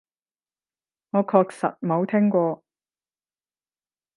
[1.11, 2.63] 我確實冇聽過